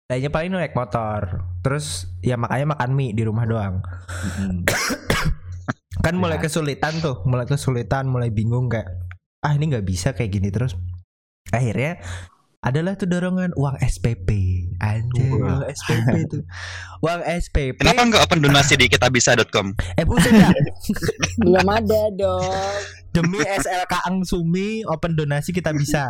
lainnya 0.06 0.28
paling 0.28 0.52
naik 0.52 0.72
motor 0.72 1.42
terus 1.62 2.08
ya 2.20 2.36
makanya 2.36 2.76
makan 2.76 2.92
mie 2.92 3.12
di 3.12 3.24
rumah 3.24 3.44
doang 3.44 3.80
Mm-mm. 3.80 4.68
kan 6.06 6.14
mulai 6.14 6.38
Ya. 6.38 6.44
kesulitan 6.44 7.00
tuh 7.00 7.24
mulai 7.24 7.46
kesulitan 7.46 8.06
mulai 8.06 8.28
bingung 8.28 8.68
kayak 8.68 8.90
ah 9.40 9.52
ini 9.52 9.70
nggak 9.70 9.84
bisa 9.84 10.12
kayak 10.12 10.32
gini 10.32 10.50
terus 10.50 10.76
akhirnya 11.51 12.00
adalah 12.62 12.93
tuh 12.93 13.10
dorongan 13.10 13.58
uang 13.58 13.81
SPP 13.81 14.29
anjir 14.77 15.34
uang 15.34 15.65
SPP 15.77 16.13
tuh 16.29 16.46
uang 17.01 17.22
SPP 17.25 17.81
Kenapa 17.81 18.05
nggak 18.05 18.22
open 18.22 18.39
donasi 18.46 18.77
di 18.77 18.86
kitabisa.com? 18.86 19.74
eh 19.98 20.05
buset 20.05 20.29
dah 20.29 20.53
Belum 21.41 21.67
ada 21.67 22.01
dong. 22.13 22.53
Demi 23.12 23.43
SLK 23.43 24.08
Angsumi 24.08 24.88
open 24.88 25.20
donasi 25.20 25.51
kita 25.51 25.75
bisa. 25.75 26.08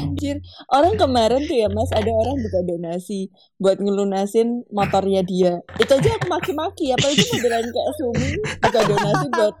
Anjir, 0.00 0.40
orang 0.72 0.96
kemarin 0.96 1.44
tuh 1.44 1.56
ya 1.60 1.68
Mas, 1.68 1.92
ada 1.92 2.08
orang 2.08 2.40
buka 2.40 2.64
donasi 2.64 3.28
buat 3.60 3.76
ngelunasin 3.76 4.64
motornya 4.72 5.20
dia. 5.20 5.60
Itu 5.76 5.92
aja 5.92 6.16
aku 6.16 6.26
maki-maki, 6.32 6.96
apalagi 6.96 7.20
modelan 7.36 7.68
kayak 7.68 7.90
Sumi 8.00 8.30
buka 8.64 8.80
donasi 8.80 9.26
buat 9.28 9.54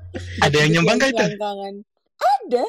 Ada 0.48 0.56
yang 0.64 0.70
nyumbang 0.80 0.96
gak 0.96 1.10
itu? 1.12 1.24
Ada. 2.22 2.64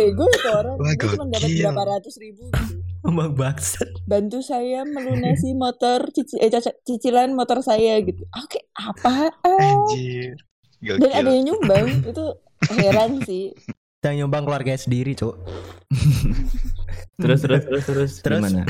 Bego 0.00 0.24
itu 0.26 0.48
orang. 0.48 0.76
Wah, 0.76 0.90
Dia 0.90 1.08
cuma 1.10 1.24
dapat 1.26 1.40
gokil. 1.44 1.60
berapa 1.62 1.82
ratus 1.90 2.14
ribu 2.16 2.42
gitu. 2.48 2.74
Emang 3.08 3.30
bangsat. 3.32 3.88
Bantu 4.04 4.38
saya 4.40 4.84
melunasi 4.84 5.52
motor 5.52 6.08
cici- 6.10 6.36
eh, 6.36 6.52
cicilan 6.82 7.32
motor 7.32 7.60
saya 7.60 8.00
gitu. 8.00 8.24
Oke, 8.34 8.64
apa? 8.72 9.28
Anjir. 9.42 10.36
Dan 10.80 11.00
ada 11.02 11.20
Gokil. 11.20 11.28
yang 11.30 11.44
nyumbang 11.46 11.86
itu 12.02 12.24
heran 12.72 13.10
sih. 13.22 13.52
Yang 14.00 14.14
nyumbang 14.18 14.44
keluarga 14.44 14.72
sendiri, 14.74 15.12
Cuk. 15.12 15.36
Terus 17.16 17.40
terus 17.40 17.62
terus 17.62 17.84
terus, 17.84 18.10
Terus? 18.20 18.40
gimana? 18.40 18.64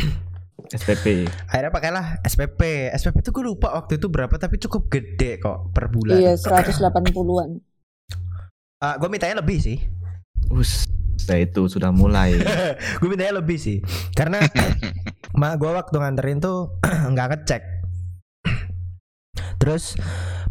SPP. 0.68 1.26
Akhirnya 1.46 1.70
pakailah 1.70 2.06
SPP. 2.22 2.60
SPP 2.92 3.16
itu 3.20 3.30
gue 3.30 3.44
lupa 3.44 3.72
waktu 3.72 3.94
itu 3.94 4.06
berapa 4.06 4.34
tapi 4.36 4.58
cukup 4.58 4.86
gede 4.88 5.38
kok 5.38 5.70
per 5.70 5.86
bulan. 5.86 6.18
Iya, 6.18 6.34
180-an. 6.34 7.50
Ah, 8.78 8.94
gue 8.94 9.06
mintanya 9.06 9.38
lebih 9.38 9.58
sih. 9.58 9.78
Us, 10.48 10.82
saya 11.20 11.44
itu 11.44 11.68
sudah 11.68 11.92
mulai. 11.92 12.40
gue 12.98 13.08
mintanya 13.08 13.44
lebih 13.44 13.60
sih. 13.60 13.84
Karena 14.16 14.40
mak 15.40 15.60
gue 15.60 15.70
waktu 15.70 15.96
nganterin 16.00 16.40
tuh 16.40 16.80
nggak 17.12 17.28
ngecek. 17.36 17.62
Terus 19.60 19.94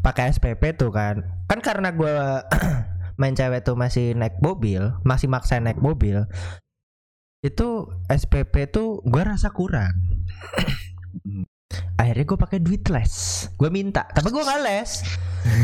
pakai 0.05 0.29
SPP 0.29 0.77
tuh 0.77 0.93
kan. 0.93 1.25
Kan 1.49 1.59
karena 1.65 1.89
gue 1.91 2.13
main 3.19 3.35
cewek 3.35 3.65
tuh 3.65 3.75
masih 3.75 4.15
naik 4.15 4.37
mobil, 4.39 4.95
masih 5.03 5.27
maksa 5.27 5.59
naik 5.59 5.81
mobil. 5.81 6.29
Itu 7.41 7.89
SPP 8.07 8.71
tuh 8.71 9.03
gue 9.03 9.23
rasa 9.25 9.51
kurang. 9.51 9.95
Akhirnya 11.95 12.25
gue 12.25 12.37
pakai 12.39 12.59
duit 12.59 12.83
les. 12.87 13.13
Gue 13.53 13.69
minta, 13.69 14.07
tapi 14.09 14.31
gue 14.31 14.39
nggak 14.39 14.61
les. 14.63 14.91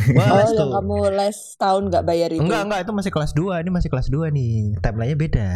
Gue 0.08 0.20
Oh, 0.22 0.36
les 0.36 0.52
yang 0.52 0.60
tuh. 0.60 0.72
kamu 0.76 0.96
les 1.16 1.38
tahun 1.56 1.84
nggak 1.90 2.04
bayar 2.04 2.30
itu. 2.30 2.44
Enggak, 2.44 2.62
enggak, 2.68 2.80
itu 2.84 2.92
masih 2.92 3.12
kelas 3.12 3.32
2. 3.34 3.64
Ini 3.64 3.72
masih 3.72 3.90
kelas 3.90 4.08
2 4.08 4.30
nih. 4.30 4.56
Timelinenya 4.80 5.18
beda. 5.18 5.50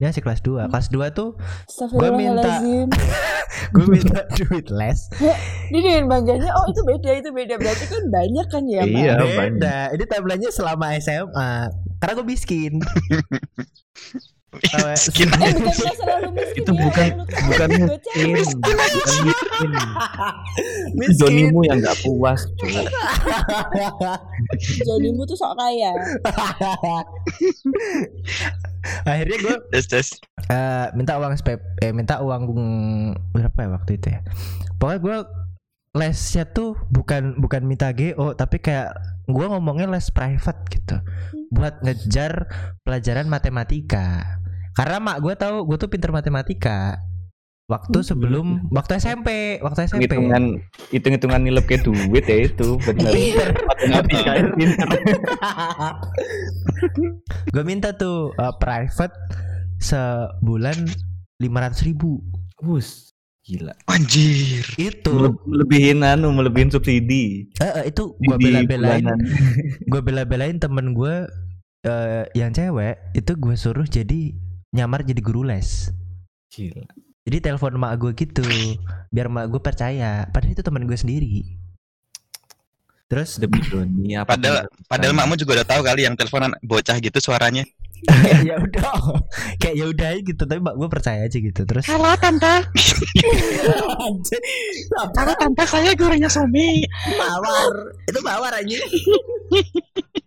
Ini 0.00 0.08
masih 0.08 0.22
kelas 0.24 0.40
2. 0.40 0.72
Kelas 0.72 0.88
2 0.88 1.12
tuh 1.12 1.36
Astagfirullahaladzim. 1.68 2.88
gue 3.76 3.86
minta 3.86 4.24
duit 4.32 4.66
les. 4.72 4.98
Ini 5.68 5.78
dengan 5.78 6.04
bangganya, 6.08 6.50
oh 6.50 6.64
itu 6.66 6.80
beda, 6.80 7.10
itu 7.14 7.30
beda. 7.30 7.54
Berarti 7.60 7.84
kan 7.86 8.02
banyak 8.08 8.46
kan 8.48 8.62
ya? 8.64 8.82
Iya. 8.82 9.14
beda. 9.20 9.36
banyak. 9.36 9.86
Ini 9.94 10.04
timelinenya 10.08 10.50
selama 10.50 10.96
SMA. 10.96 11.52
Karena 12.00 12.12
gue 12.16 12.26
miskin. 12.26 12.80
Miskin. 14.70 15.28
Eh 15.40 15.54
selalu 15.98 16.28
miskin 16.36 16.60
itu 16.60 16.72
ya, 16.72 16.82
bukan 16.86 17.08
kan 17.48 17.48
bukan 17.48 17.68
miskin, 17.72 18.28
bukan 18.60 18.76
miskin. 18.84 19.70
miskin. 20.94 21.18
Jonimu 21.18 21.60
yang 21.66 21.78
nggak 21.82 21.98
puas. 22.04 22.40
Jonimu 24.86 25.22
tuh 25.26 25.36
sok 25.36 25.52
kaya. 25.58 25.90
Akhirnya 29.10 29.36
gue 29.44 29.56
Tes 29.74 29.86
tes. 29.88 30.08
eh, 30.48 30.86
minta 30.96 31.20
uang 31.20 31.36
SPP, 31.36 31.60
eh, 31.84 31.92
minta 31.92 32.24
uang 32.24 32.42
berapa 33.36 33.58
ya 33.60 33.68
waktu 33.76 34.00
itu 34.00 34.08
ya. 34.16 34.20
Pokoknya 34.80 35.00
gue 35.00 35.16
lesnya 35.90 36.46
tuh 36.46 36.78
bukan 36.94 37.42
bukan 37.42 37.66
minta 37.66 37.90
GO 37.90 38.30
tapi 38.38 38.62
kayak 38.62 38.94
gue 39.26 39.42
ngomongnya 39.42 39.90
les 39.90 40.06
private 40.14 40.62
gitu 40.70 41.02
buat 41.50 41.82
ngejar 41.82 42.46
pelajaran 42.86 43.26
matematika 43.26 44.38
karena 44.72 44.96
mak 44.98 45.18
gue 45.18 45.34
tahu 45.34 45.64
gue 45.64 45.76
tuh 45.76 45.88
pinter 45.88 46.10
matematika 46.10 46.98
waktu 47.66 48.02
sebelum 48.02 48.66
waktu 48.68 48.98
SMP 48.98 49.28
waktu 49.60 49.86
SMP 49.86 50.10
Hitungan 50.10 50.58
hitung 50.90 51.14
hitungan 51.14 51.40
nilep 51.40 51.64
ke 51.64 51.78
duit 51.78 52.24
ya 52.24 52.44
itu 52.44 52.74
benar. 52.80 53.14
Matematika 53.62 54.30
itu 54.36 54.50
pinter. 54.56 54.88
gue 57.46 57.62
minta 57.62 57.92
tuh 57.92 58.34
eh, 58.34 58.54
private 58.56 59.14
sebulan 59.78 60.76
lima 61.38 61.58
ratus 61.62 61.84
ribu 61.84 62.20
Us, 62.60 63.16
gila. 63.40 63.72
Anjir. 63.86 64.60
itu 64.76 65.08
Mele- 65.08 65.40
Melebihin 65.46 66.02
anu, 66.02 66.28
melebihin 66.28 66.68
subsidi. 66.68 67.48
eh, 67.56 67.72
eh, 67.80 67.84
itu 67.88 68.12
gue 68.14 68.36
bela-belain 68.36 69.00
gue 69.82 70.00
bela-belain 70.02 70.58
temen 70.58 70.92
gue 70.92 71.24
eh, 71.82 72.24
yang 72.34 72.50
cewek 72.50 73.00
itu 73.14 73.32
gue 73.32 73.54
suruh 73.54 73.86
jadi 73.86 74.36
nyamar 74.70 75.02
jadi 75.02 75.18
guru 75.18 75.42
les 75.46 75.90
Gila. 76.50 76.86
jadi 77.26 77.36
telepon 77.50 77.78
mak 77.78 77.94
gue 77.98 78.12
gitu 78.14 78.46
biar 79.10 79.26
mak 79.26 79.50
gue 79.50 79.60
percaya 79.62 80.26
padahal 80.30 80.54
itu 80.54 80.62
temen 80.62 80.86
gue 80.86 80.98
sendiri 80.98 81.60
terus 83.10 83.42
Demi 83.42 83.58
Doni 83.66 84.14
apa? 84.14 84.38
Padahal 84.38 84.70
padahal 84.86 85.14
makmu 85.18 85.34
juga 85.34 85.58
udah 85.58 85.66
tahu 85.66 85.82
kali 85.82 86.06
yang 86.06 86.14
teleponan 86.14 86.54
bocah 86.62 86.94
gitu 87.02 87.18
suaranya. 87.18 87.66
ya 88.46 88.54
udah 88.54 89.18
kayak 89.60 89.76
ya 89.76 89.86
udah 89.92 90.10
gitu. 90.24 90.42
Tapi 90.48 90.60
mak 90.64 90.74
gue 90.80 90.88
percaya 90.88 91.20
aja 91.28 91.38
gitu. 91.38 91.60
Terus 91.68 91.84
Halo 91.86 92.16
tante, 92.16 92.64
halo 95.14 95.32
tante. 95.36 95.62
Saya 95.68 95.92
gurunya 95.92 96.32
Sumi. 96.32 96.82
mawar. 97.20 97.74
Itu 98.08 98.20
mawar 98.24 98.52
aja 98.56 98.78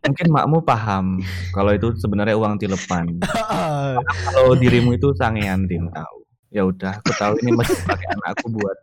Mungkin 0.04 0.28
makmu 0.36 0.60
paham 0.68 1.24
kalau 1.56 1.72
itu 1.74 1.96
sebenarnya 1.98 2.36
uang 2.36 2.60
tilepan. 2.60 3.24
Kalau 4.36 4.54
dirimu 4.60 5.00
itu 5.00 5.16
sangean 5.16 5.64
tim 5.64 5.88
tahu. 5.88 6.18
Ya 6.54 6.62
udah, 6.70 7.02
aku 7.02 7.12
tahu 7.18 7.34
ini 7.42 7.56
masih 7.56 7.74
pakai 7.82 8.14
anakku 8.14 8.46
buat 8.54 8.78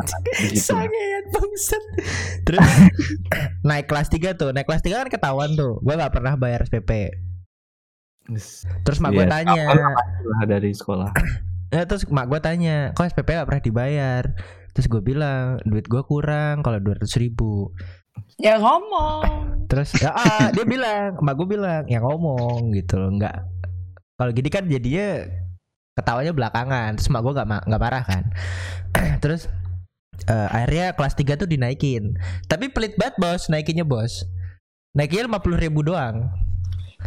makan. 0.00 0.20
Begitu. 0.32 0.64
sangat 0.64 1.24
bangsat. 1.28 1.84
Terus 2.46 2.68
naik 3.60 3.84
kelas 3.90 4.08
3 4.08 4.38
tuh. 4.38 4.50
Naik 4.56 4.64
kelas 4.64 4.80
3 4.86 5.02
kan 5.04 5.08
ketahuan 5.12 5.52
tuh. 5.58 5.76
Gue 5.84 5.94
nggak 5.98 6.14
pernah 6.14 6.38
bayar 6.40 6.64
SPP 6.64 7.10
terus 8.84 8.98
mak 9.02 9.16
gue 9.16 9.26
Iya, 9.26 9.32
tanya 9.32 9.62
Lah 10.22 10.44
dari 10.46 10.70
sekolah. 10.70 11.10
Ya, 11.72 11.82
terus 11.88 12.06
mak 12.08 12.30
gue 12.30 12.40
tanya, 12.42 12.92
kok 12.94 13.10
SPP 13.10 13.28
gak 13.34 13.48
pernah 13.48 13.64
dibayar? 13.64 14.24
Terus 14.70 14.86
gue 14.86 15.02
bilang, 15.02 15.58
duit 15.66 15.86
gue 15.90 16.02
kurang 16.06 16.62
kalau 16.62 16.78
dua 16.78 16.94
ratus 16.98 17.18
ribu. 17.18 17.74
Ya 18.38 18.58
ngomong. 18.60 19.66
Terus 19.66 19.94
ya, 19.98 20.14
ah, 20.14 20.50
dia 20.54 20.62
bilang, 20.62 21.18
mak 21.22 21.34
gue 21.38 21.48
bilang, 21.48 21.84
ya 21.90 21.98
ngomong 22.02 22.70
gitu 22.74 22.98
loh, 23.00 23.10
nggak. 23.18 23.36
Kalau 24.20 24.30
gini 24.36 24.48
kan 24.52 24.68
jadinya 24.68 25.26
ketawanya 25.98 26.32
belakangan. 26.36 26.90
Terus 27.00 27.08
mak 27.10 27.22
gue 27.26 27.32
gak, 27.34 27.48
nggak 27.66 27.82
marah 27.82 28.04
kan. 28.06 28.24
terus 29.22 29.50
eh, 30.28 30.48
akhirnya 30.50 30.94
kelas 30.94 31.14
3 31.18 31.40
tuh 31.40 31.48
dinaikin. 31.50 32.14
Tapi 32.46 32.70
pelit 32.70 32.94
banget 32.94 33.18
bos, 33.18 33.50
naikinnya 33.50 33.82
bos. 33.82 34.22
Naikinnya 34.90 35.30
lima 35.30 35.38
puluh 35.38 35.54
ribu 35.54 35.86
doang. 35.86 36.26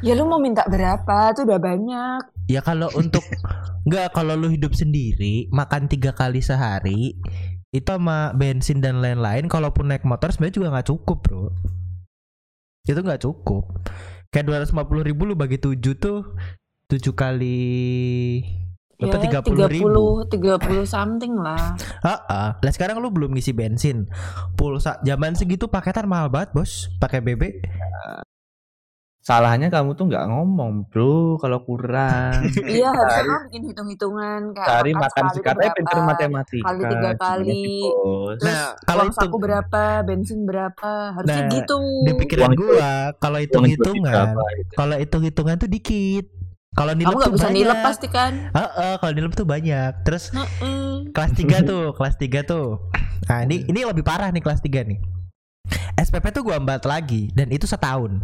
Ya 0.01 0.17
lu 0.17 0.25
mau 0.25 0.41
minta 0.41 0.65
berapa? 0.65 1.35
Tuh 1.37 1.45
udah 1.45 1.59
banyak. 1.61 2.21
Ya 2.49 2.65
kalau 2.65 2.89
untuk 2.97 3.21
nggak 3.87 4.15
kalau 4.15 4.33
lu 4.39 4.47
hidup 4.49 4.73
sendiri 4.73 5.51
makan 5.51 5.91
tiga 5.91 6.15
kali 6.15 6.39
sehari 6.39 7.19
itu 7.73 7.89
sama 7.89 8.31
bensin 8.37 8.79
dan 8.79 9.03
lain-lain 9.03 9.51
kalaupun 9.51 9.91
naik 9.91 10.07
motor 10.07 10.31
sebenarnya 10.31 10.55
juga 10.57 10.67
nggak 10.73 10.87
cukup 10.89 11.17
bro. 11.21 11.45
Itu 12.87 12.99
nggak 12.99 13.21
cukup. 13.21 13.63
Kayak 14.33 14.45
dua 14.49 14.57
ratus 14.63 14.73
ribu 15.05 15.29
lu 15.29 15.35
bagi 15.37 15.61
tujuh 15.61 15.93
tuh 16.01 16.33
tujuh 16.89 17.13
kali 17.13 17.61
berapa? 18.97 19.19
Tiga 19.19 19.39
puluh 19.41 19.67
ribu. 19.67 20.05
30 20.29 20.85
something 20.87 21.33
lah. 21.37 21.75
Ah, 22.03 22.59
lah 22.59 22.71
sekarang 22.73 22.99
lu 22.99 23.09
belum 23.09 23.33
ngisi 23.35 23.51
bensin. 23.55 24.07
Pulsa 24.53 24.99
zaman 25.03 25.35
segitu 25.35 25.67
paketan 25.67 26.07
mahal 26.07 26.29
banget 26.29 26.53
bos. 26.55 26.91
Pakai 26.99 27.23
BB 27.23 27.63
Salahnya 29.23 29.71
kamu 29.71 29.95
tuh 29.95 30.11
nggak 30.11 30.25
ngomong, 30.27 30.83
bro. 30.91 31.39
Kalau 31.39 31.63
kurang, 31.63 32.43
Iya, 32.67 32.91
harusnya 32.91 33.23
kamu 33.23 33.39
bikin 33.47 33.61
hitung-hitungan 33.65 34.39
kayak 34.51 34.67
cari 34.67 34.91
makan 34.91 34.99
makan 34.99 35.25
sekali 35.31 35.65
pinter 35.71 35.95
berapa, 35.95 36.09
matematika. 36.11 36.65
Kali 36.67 36.81
tiga 36.83 37.11
kali. 37.15 37.67
Terus 38.35 38.43
Nah, 38.43 38.67
kalau 38.83 39.01
uang 39.01 39.09
itu- 39.09 39.19
saku 39.23 39.37
berapa, 39.39 39.83
bensin 40.03 40.39
berapa, 40.43 40.91
harusnya 41.15 41.39
Nah, 41.41 41.55
gitu. 41.55 41.79
di 42.03 42.11
pikiran 42.13 42.43
Uang 42.45 42.59
gua 42.59 42.91
kalau 43.17 43.39
hitung 43.39 43.63
Uang 43.63 43.71
hitungan 43.71 44.11
berapa 44.27 44.43
itu? 44.53 44.73
kalau 44.75 44.95
hitung 44.99 45.23
hitungan 45.23 45.55
tuh 45.55 45.69
dikit 45.71 46.25
kalau 46.73 46.91
Kamu 46.91 46.99
nilep 46.99 47.13
gak 47.13 47.23
tuh 47.23 47.31
bisa 47.31 47.47
banyak 47.47 47.55
nilep 47.55 47.79
pasti 47.79 48.07
kan? 48.09 48.33
Heeh, 48.49 48.93
kalau 48.97 49.13
nilep 49.13 49.33
tuh 49.33 49.45
banyak. 49.45 49.91
Terus 50.03 50.23
Heeh. 50.29 51.07
kelas 51.09 51.31
3 51.31 51.57
tuh, 51.71 51.95
kelas 51.95 52.15
3 52.17 52.43
tuh. 52.43 52.91
Nah, 53.23 53.39
ini 53.41 53.63
ini 53.63 53.87
lebih 53.87 54.03
parah 54.03 54.27
nih 54.27 54.43
kelas 54.43 54.59
3 54.59 54.83
nih. 54.83 54.99
SPP 55.95 56.33
tuh 56.33 56.43
gua 56.43 56.57
ambat 56.57 56.83
lagi 56.83 57.31
dan 57.31 57.47
itu 57.47 57.63
setahun. 57.63 58.19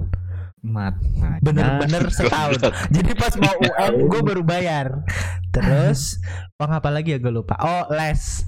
Mat. 0.64 1.00
Bener-bener 1.40 2.12
setahun. 2.16 2.60
Jadi 2.92 3.12
pas 3.16 3.34
mau 3.40 3.56
UN 3.56 3.94
gue 4.12 4.22
baru 4.22 4.44
bayar. 4.44 5.08
Terus 5.56 6.20
uang 6.60 6.72
apa 6.76 6.90
lagi 6.92 7.16
ya 7.16 7.20
gue 7.20 7.32
lupa. 7.32 7.56
Oh, 7.64 7.88
les. 7.96 8.44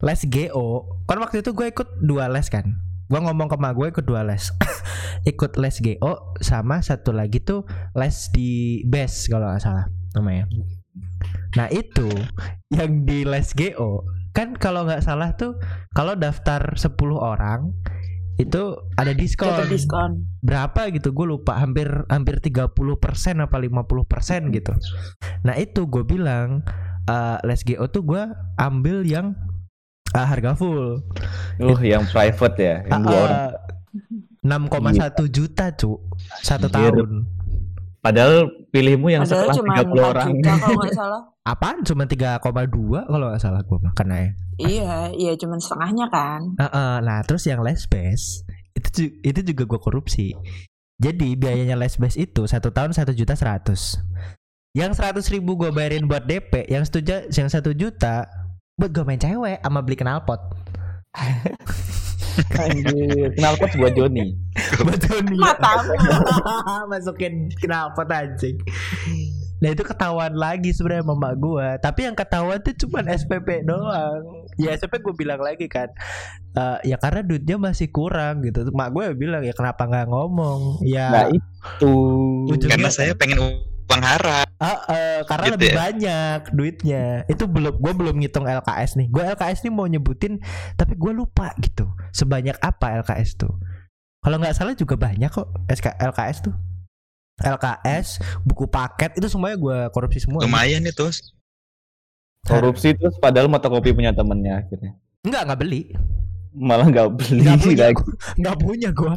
Les 0.00 0.20
GO. 0.24 0.88
Kan 1.04 1.20
waktu 1.20 1.44
itu 1.44 1.52
gue 1.52 1.68
ikut 1.68 2.00
dua 2.00 2.32
les 2.32 2.48
kan. 2.48 2.64
Gua 3.10 3.26
ngomong 3.26 3.50
ke 3.50 3.56
mak 3.58 3.74
gue 3.74 3.90
kedua 3.90 4.22
les. 4.22 4.54
Ikut 5.30 5.58
les 5.58 5.76
GO 5.82 6.32
sama 6.40 6.80
satu 6.80 7.12
lagi 7.12 7.42
tuh 7.42 7.66
les 7.92 8.30
di 8.32 8.80
BES 8.86 9.28
kalau 9.28 9.50
nggak 9.50 9.60
salah 9.60 9.84
namanya. 10.16 10.46
Nah 11.58 11.66
itu 11.74 12.06
yang 12.70 13.04
di 13.04 13.26
les 13.26 13.50
GO 13.52 14.06
kan 14.30 14.54
kalau 14.54 14.86
nggak 14.86 15.02
salah 15.02 15.34
tuh 15.34 15.58
kalau 15.90 16.14
daftar 16.14 16.78
10 16.78 16.94
orang 17.18 17.74
itu 18.40 18.62
ada 18.96 19.12
diskon. 19.12 19.52
Dapat 19.52 19.68
diskon. 19.68 20.10
Berapa 20.40 20.88
gitu 20.90 21.12
gue 21.12 21.26
lupa 21.28 21.60
hampir 21.60 21.86
hampir 22.08 22.40
30% 22.40 22.72
apa 23.44 23.56
50% 23.60 24.56
gitu. 24.56 24.72
Nah 25.44 25.54
itu 25.60 25.84
gue 25.84 26.02
bilang 26.02 26.64
eh, 27.04 27.36
les 27.44 27.60
GO 27.60 27.84
tuh 27.92 28.02
gue 28.02 28.22
ambil 28.56 29.04
yang 29.04 29.36
eh, 30.16 30.26
harga 30.26 30.56
full. 30.56 31.04
Uh, 31.60 31.80
yang 31.84 32.08
private 32.08 32.56
ya, 32.56 32.76
yang 32.88 33.04
dua 33.04 33.12
Ah, 33.12 33.24
orang. 33.24 33.40
ah, 33.44 33.52
6,1 34.40 35.28
juta 35.28 35.68
cu 35.76 36.00
satu 36.40 36.72
tahun. 36.72 37.28
Padahal 38.00 38.48
pilihmu 38.72 39.12
yang 39.12 39.28
Padahal 39.28 39.52
setelah 39.52 39.56
cuma 39.60 39.74
30 39.76 39.92
4 39.92 40.10
orang. 40.12 40.28
juta 40.32 40.52
kalau 40.56 40.76
nggak 40.80 40.96
salah. 41.04 41.20
Apaan? 41.44 41.76
Cuma 41.84 42.04
3,2 42.08 42.40
kalau 43.04 43.26
nggak 43.28 43.42
salah 43.42 43.60
gue 43.60 43.78
makan 43.80 44.06
ya. 44.08 44.24
Iya, 44.60 44.94
iya 45.12 45.32
cuma 45.36 45.56
setengahnya 45.60 46.06
kan. 46.08 46.40
Heeh, 46.56 46.92
nah 47.00 47.18
terus 47.24 47.44
yang 47.44 47.60
les 47.60 47.84
base 47.84 48.44
itu 48.72 49.12
itu 49.20 49.40
juga 49.44 49.68
gue 49.68 49.80
korupsi. 49.80 50.32
Jadi 51.00 51.32
biayanya 51.36 51.76
les 51.76 51.96
base 51.96 52.16
itu 52.16 52.44
satu 52.44 52.72
tahun 52.72 52.92
satu 52.92 53.12
juta 53.12 53.36
seratus. 53.36 54.00
Yang 54.72 55.00
seratus 55.00 55.26
ribu 55.28 55.56
gue 55.56 55.68
bayarin 55.68 56.06
buat 56.06 56.24
DP, 56.24 56.68
yang 56.70 56.84
setuju 56.84 57.28
yang 57.32 57.48
satu 57.50 57.72
juta 57.74 58.28
buat 58.76 58.92
gue 58.92 59.04
main 59.04 59.20
cewek 59.20 59.60
sama 59.60 59.80
beli 59.80 59.96
knalpot. 59.98 60.40
Anjir, 62.56 63.34
knalpot 63.36 63.70
buat 63.76 63.92
Joni. 63.92 64.32
buat 64.80 65.00
Joni. 65.02 65.36
Matamu. 65.36 65.92
Masukin 66.90 67.50
knalpot 67.58 68.08
anjing. 68.08 68.56
Nah 69.60 69.68
itu 69.68 69.84
ketahuan 69.84 70.32
lagi 70.32 70.72
sebenarnya 70.72 71.04
sama 71.04 71.20
mak 71.20 71.34
gue 71.36 71.68
Tapi 71.84 72.08
yang 72.08 72.16
ketahuan 72.16 72.64
tuh 72.64 72.72
cuman 72.72 73.12
SPP 73.12 73.60
doang 73.60 74.48
Ya 74.56 74.72
SPP 74.72 75.04
gue 75.04 75.12
bilang 75.12 75.36
lagi 75.36 75.68
kan 75.68 75.92
"Eh, 76.56 76.88
Ya 76.88 76.96
karena 76.96 77.20
duitnya 77.20 77.60
masih 77.60 77.92
kurang 77.92 78.40
gitu 78.40 78.64
Mak 78.72 78.88
gue 78.88 79.12
bilang 79.12 79.44
ya 79.44 79.52
kenapa 79.52 79.84
nggak 79.84 80.08
ngomong 80.08 80.80
Ya 80.80 81.12
Nah, 81.12 81.24
itu. 81.28 81.92
Ujungnya- 82.48 82.72
Karena 82.72 82.88
saya 82.88 83.12
pengen 83.12 83.36
uang 83.36 84.00
haram. 84.00 84.48
Ah, 84.60 84.76
eh, 84.92 85.20
karena 85.24 85.44
Gitu 85.48 85.54
lebih 85.56 85.70
ya? 85.72 85.76
banyak 85.88 86.40
duitnya. 86.52 87.04
Itu 87.32 87.48
belum 87.48 87.80
gue 87.80 87.92
belum 87.96 88.14
ngitung 88.20 88.44
LKS 88.44 89.00
nih. 89.00 89.08
Gue 89.08 89.24
LKS 89.24 89.64
nih 89.64 89.72
mau 89.72 89.88
nyebutin 89.88 90.36
tapi 90.76 91.00
gue 91.00 91.12
lupa 91.16 91.56
gitu. 91.64 91.88
Sebanyak 92.12 92.60
apa 92.60 93.00
LKS 93.00 93.40
tuh? 93.40 93.56
Kalau 94.20 94.36
nggak 94.36 94.52
salah 94.52 94.76
juga 94.76 95.00
banyak 95.00 95.32
kok 95.32 95.48
SK, 95.64 95.96
LKS 95.96 96.44
tuh. 96.44 96.54
LKS, 97.40 98.20
buku 98.44 98.68
paket 98.68 99.16
itu 99.16 99.24
semuanya 99.32 99.56
gue 99.56 99.78
korupsi 99.96 100.20
semua. 100.20 100.44
Lumayan 100.44 100.84
itu. 100.84 101.08
Korupsi 102.44 102.92
terus 102.92 103.16
padahal 103.16 103.48
mata 103.48 103.72
kopi 103.72 103.96
punya 103.96 104.12
temennya 104.12 104.60
akhirnya. 104.60 104.92
Enggak, 105.24 105.42
nggak 105.48 105.60
beli. 105.64 105.82
Malah 106.52 106.84
nggak 106.92 107.08
beli 107.16 107.40
Nggak 107.48 107.58
punya, 107.64 107.84
lagi. 107.88 108.02
Nggak 108.36 108.56
punya 108.60 108.88
gue. 108.92 109.12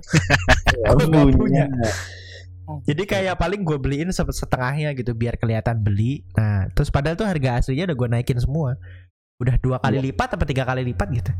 Nggak 1.03 1.27
punya. 1.35 1.63
Jadi 2.87 3.03
kayak 3.03 3.35
paling 3.35 3.61
gue 3.61 3.75
beliin 3.75 4.09
se- 4.09 4.23
setengahnya 4.23 4.95
gitu 4.95 5.11
biar 5.11 5.35
kelihatan 5.35 5.83
beli. 5.83 6.23
Nah, 6.35 6.71
terus 6.71 6.87
padahal 6.87 7.19
tuh 7.19 7.27
harga 7.27 7.59
aslinya 7.59 7.91
udah 7.91 7.97
gue 7.97 8.07
naikin 8.15 8.39
semua. 8.39 8.79
Udah 9.41 9.59
dua 9.59 9.77
kali 9.83 9.99
lipat 9.99 10.39
apa 10.39 10.43
tiga 10.47 10.63
kali 10.63 10.87
lipat 10.87 11.07
gitu. 11.11 11.31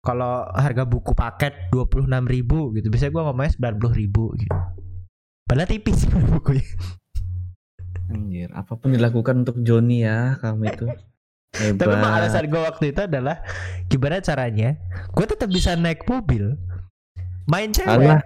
Kalau 0.00 0.48
harga 0.56 0.88
buku 0.88 1.12
paket 1.12 1.68
26.000 1.68 2.08
ribu 2.24 2.72
gitu, 2.72 2.88
biasanya 2.88 3.12
gue 3.12 3.22
ngomongnya 3.22 3.52
90.000 3.76 4.00
ribu 4.00 4.24
gitu. 4.40 4.56
Padahal 5.44 5.68
tipis 5.68 6.08
bukunya. 6.32 6.64
Anjir, 8.10 8.48
apa 8.56 8.74
pun 8.74 8.90
dilakukan 8.90 9.44
untuk 9.46 9.60
Joni 9.60 10.02
ya, 10.02 10.40
kamu 10.40 10.62
itu. 10.72 10.86
Tapi 11.50 11.82
emang 11.82 12.14
Hebat. 12.14 12.22
alasan 12.30 12.46
gue 12.46 12.62
waktu 12.62 12.84
itu 12.94 13.00
adalah 13.04 13.42
gimana 13.90 14.22
caranya? 14.22 14.78
Gue 15.12 15.26
tetap 15.26 15.50
bisa 15.50 15.74
naik 15.74 16.06
mobil, 16.06 16.54
main 17.50 17.74
cewek. 17.74 17.90
Alah, 17.90 18.22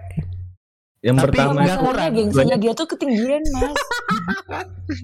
Yang 1.05 1.15
Tapi 1.15 1.25
pertama 1.29 1.53
Masalahnya 1.55 1.77
kurang. 1.85 2.11
gengsinya 2.11 2.57
dia 2.57 2.73
tuh 2.73 2.87
ketinggian 2.89 3.43
mas. 3.53 3.77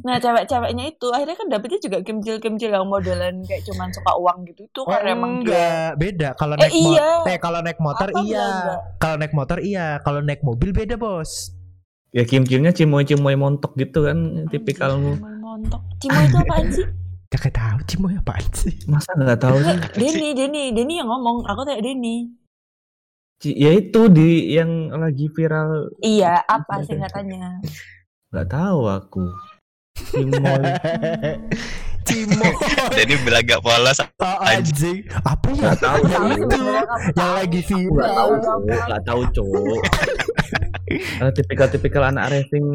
nah 0.01 0.17
cewek-ceweknya 0.17 0.83
itu 0.87 1.07
akhirnya 1.07 1.35
kan 1.35 1.47
dapetnya 1.47 1.79
juga 1.79 1.97
kemcil-kemcil 2.01 2.69
yang 2.69 2.85
modelan 2.85 3.45
kayak 3.45 3.61
cuman 3.63 3.89
suka 3.89 4.11
uang 4.15 4.37
gitu 4.47 4.65
tuh 4.71 4.81
Oh, 4.81 4.89
karena 4.89 5.13
emang 5.13 5.31
dia 5.39 5.53
enggak, 5.53 5.89
beda. 5.95 6.29
Kalau 6.33 6.53
Eh, 6.53 6.59
naik 6.59 6.73
motor, 6.73 6.89
iya. 6.91 7.09
eh 7.27 7.37
kalau 7.37 7.59
naik 7.61 7.79
motor 7.79 8.07
Apa 8.07 8.21
iya. 8.23 8.47
Kalau 8.97 9.15
naik 9.15 9.33
motor 9.33 9.57
iya, 9.59 9.85
kalau 9.99 10.19
naik 10.19 10.41
mobil 10.41 10.69
beda, 10.71 10.95
Bos. 10.95 11.53
ya 12.09 12.23
kim-kimnya 12.23 12.71
cimoy-cimoy 12.71 13.33
montok 13.35 13.71
gitu 13.75 14.03
kan 14.03 14.17
tipikalmu. 14.47 15.15
Cimoy 15.15 15.37
montok. 15.39 15.81
Cimoy 15.97 16.25
itu 16.25 16.37
apaan 16.39 16.65
sih? 16.67 16.87
Kakak 17.29 17.53
tahu 17.53 17.77
Cimoy 17.85 18.13
apaan 18.15 18.45
sih? 18.51 18.73
Masa 18.83 19.13
nggak 19.13 19.39
tahu 19.39 19.57
sih? 19.59 19.77
Denny, 19.95 20.33
Denny, 20.33 20.63
Denny 20.71 20.97
yang 20.97 21.07
ngomong. 21.07 21.45
Aku 21.45 21.61
tanya 21.61 21.79
Denny. 21.79 22.40
Ci- 23.41 23.57
Ya 23.57 23.71
itu 23.73 24.05
di 24.07 24.53
yang 24.53 24.69
lagi 24.93 25.25
viral 25.27 25.89
Iya, 25.99 26.45
apa 26.45 26.85
singkatannya? 26.85 27.65
nggak 28.29 28.47
tahu 28.47 28.81
aku. 28.85 29.25
Cimoy. 30.07 30.63
Cimoy. 32.07 32.53
Jadi 32.91 33.13
belaga 33.19 33.57
polos. 33.59 33.99
Oh, 34.17 34.37
anjing. 34.41 35.05
Apa 35.21 35.47
ya? 35.51 35.61
Nggak 35.67 35.79
tahu 35.79 35.99
yang 36.03 36.25
sih. 36.27 36.39
itu 36.39 36.57
yang 37.11 37.31
lagi 37.31 37.59
Aku 37.59 37.67
nggak 37.67 37.89
viral. 37.91 38.09
tahu, 38.11 38.31
Cok. 38.37 38.59
nggak 38.87 39.03
tahu 39.03 39.21
cowok. 39.31 39.81
Karena 40.91 41.31
tipikal-tipikal 41.31 42.03
anak 42.05 42.25
racing 42.29 42.67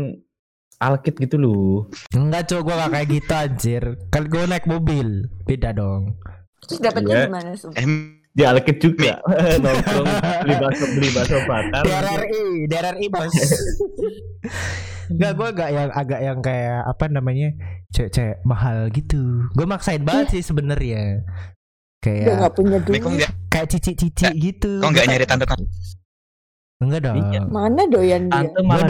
alkit 0.79 1.15
gitu 1.17 1.37
loh. 1.37 1.89
Enggak, 2.11 2.49
cowok 2.49 2.63
gua 2.63 2.75
gak 2.83 2.93
kayak 2.93 3.09
gitu 3.09 3.33
anjir. 3.33 3.83
Kan 4.09 4.23
gua 4.27 4.45
naik 4.45 4.65
mobil. 4.65 5.09
Beda 5.43 5.71
dong. 5.71 6.17
Terus 6.63 6.81
dapetnya 6.81 7.15
Iya. 7.15 7.27
gimana 7.27 7.51
sih? 7.55 7.71
Eh, 8.37 8.39
Dia 8.39 8.53
alkit 8.53 8.77
juga. 8.77 9.17
Nongkrong 9.65 10.09
beli 10.45 10.55
bakso 10.61 10.85
beli 10.93 11.09
bakso 11.09 11.37
bakar. 11.49 11.83
DRRI, 11.83 12.69
DRRI 12.69 13.07
bos. 13.09 13.33
Enggak, 15.07 15.33
gua 15.39 15.49
agak 15.55 15.69
yang 15.71 15.89
agak 15.89 16.21
yang 16.21 16.39
kayak 16.43 16.81
apa 16.85 17.05
namanya 17.09 17.49
cewek-cewek 17.95 18.43
mahal 18.43 18.91
gitu. 18.93 19.47
Gue 19.55 19.65
maksain 19.65 20.03
banget 20.03 20.37
sih 20.37 20.43
sebenarnya. 20.45 21.23
Udah 21.23 22.05
Kayak 22.05 22.39
gak 22.39 22.55
punya 22.55 22.79
duit. 22.85 23.01
nggak 23.03 23.33
kayak 23.49 23.67
cici-cici 23.73 24.27
gitu. 24.37 24.79
kok 24.79 24.91
nggak 24.93 25.07
nyari 25.09 25.25
tante-tante? 25.25 25.67
Enggak 26.77 27.01
dong. 27.09 27.17
Iya. 27.33 27.41
Mana 27.49 27.83
doyan 27.89 28.29
dia? 28.29 28.35
Tante 28.37 28.53
Gue 28.53 28.63
malah 28.69 28.89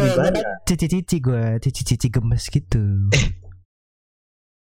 cici-cici 0.66 1.16
gue, 1.22 1.44
cici-cici 1.62 2.06
gemes 2.10 2.44
gitu. 2.50 2.82
Gue 3.12 3.45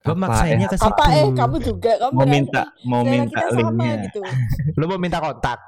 Apa, 0.05 0.15
maksainya 0.17 0.67
ke 0.67 0.75
situ. 0.75 0.87
Apa 0.89 1.05
eh 1.13 1.29
kamu 1.31 1.57
juga 1.59 1.93
kamu 1.97 2.13
Mau 2.13 2.27
minta 2.27 2.63
mau 2.83 3.03
minta 3.03 3.39
kita 3.39 3.47
sama 3.53 3.71
linknya. 3.71 3.93
gitu. 4.05 4.21
Lu 4.79 4.85
mau 4.87 4.99
minta 4.99 5.19
kontak? 5.19 5.59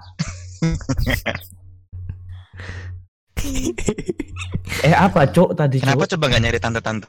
Eh 4.80 4.92
apa 4.92 5.26
cok 5.26 5.50
tadi 5.54 5.76
Kenapa 5.78 6.04
cok? 6.04 6.10
coba 6.16 6.24
nggak 6.26 6.42
nyari 6.42 6.58
tante-tante? 6.58 7.06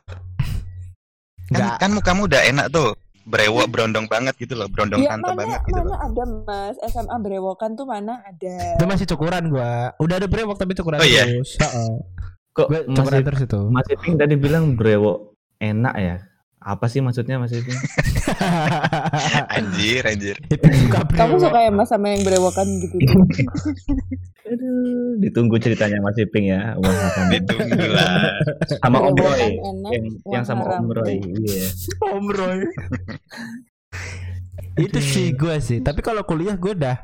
Kan, 1.48 1.78
kan 1.78 1.90
mukamu 1.92 2.26
udah 2.26 2.42
enak 2.44 2.68
tuh. 2.70 2.94
Brewok 3.26 3.66
berondong 3.68 4.06
banget 4.06 4.38
gitu 4.38 4.54
loh, 4.54 4.70
berondong 4.70 5.02
Ya 5.02 5.10
tante 5.10 5.26
mana 5.26 5.40
banget 5.40 5.60
gitu 5.66 5.74
mana 5.76 5.88
loh. 5.88 5.98
ada 5.98 6.24
mas 6.46 6.78
SMA 6.84 7.16
berewokan 7.18 7.74
tuh 7.74 7.84
mana 7.84 8.22
ada. 8.22 8.78
Itu 8.78 8.86
masih 8.86 9.06
cukuran 9.08 9.50
gua. 9.50 9.90
Udah 9.98 10.20
ada 10.20 10.28
brewok 10.28 10.56
tapi 10.56 10.72
cukuran 10.72 11.02
Oh, 11.02 11.08
iya? 11.08 11.26
terus. 11.26 11.58
Heeh. 11.58 11.90
Kok 12.54 12.68
cukuran 12.86 13.18
masih 13.18 13.26
terus 13.26 13.42
itu. 13.44 13.60
Mas 13.66 13.88
Iping 13.90 14.16
tadi 14.16 14.36
bilang 14.36 14.78
brewok 14.78 15.34
enak 15.58 15.96
ya? 15.96 16.16
Apa 16.66 16.90
sih 16.90 16.98
maksudnya 16.98 17.38
Mas 17.38 17.54
Iping? 17.54 17.78
Anjir, 19.56 20.02
anjir. 20.02 20.34
itu. 20.50 20.66
Kamu 21.14 21.38
suka 21.38 21.62
ya 21.62 21.70
mas 21.70 21.94
sama 21.94 22.10
yang 22.10 22.26
berewokan 22.26 22.66
gitu? 22.82 22.98
Aduh, 24.50 25.18
ditunggu 25.22 25.62
ceritanya 25.62 26.02
Mas 26.02 26.18
Iping 26.18 26.50
ya. 26.50 26.74
Wah, 26.78 27.30
Ditunggu 27.30 27.86
lah. 27.86 28.34
sama 28.82 28.98
Om 29.02 29.14
Roy. 29.18 29.42
Yang, 29.94 30.06
yang 30.26 30.46
sama. 30.46 30.66
Om 30.82 30.90
Roy. 30.90 31.18
Iya. 31.22 31.70
Om 32.18 32.26
Roy. 32.34 32.60
itu 34.82 35.00
sih 35.02 35.38
gue 35.38 35.56
sih. 35.62 35.86
Tapi 35.86 36.02
kalau 36.02 36.26
kuliah 36.26 36.58
gue 36.58 36.74
udah 36.74 36.98